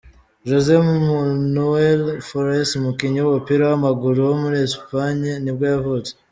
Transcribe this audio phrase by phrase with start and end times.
[0.47, 6.11] José Manuel Flores, umukinnyi w’umupira w’amaguru wo muri Espagne nibwo yavutse.